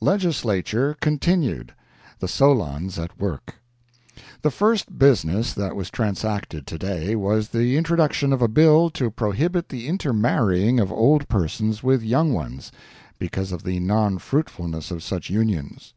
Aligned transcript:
LEGISLATURE 0.00 0.94
CONTINUED—THE 1.00 2.26
SOLONS 2.26 2.98
AT 2.98 3.16
WORK 3.20 3.54
The 4.42 4.50
first 4.50 4.98
business 4.98 5.52
that 5.54 5.76
was 5.76 5.90
transacted 5.90 6.66
to 6.66 6.76
day 6.76 7.14
was 7.14 7.50
the 7.50 7.76
introduction 7.76 8.32
of 8.32 8.42
a 8.42 8.48
bill 8.48 8.90
to 8.90 9.12
prohibit 9.12 9.68
the 9.68 9.86
intermarrying 9.86 10.80
of 10.80 10.90
old 10.90 11.28
persons 11.28 11.84
with 11.84 12.02
young 12.02 12.32
ones, 12.32 12.72
because 13.20 13.52
of 13.52 13.62
the 13.62 13.78
non 13.78 14.18
fruitfulness 14.18 14.90
of 14.90 15.04
such 15.04 15.30
unions. 15.30 15.94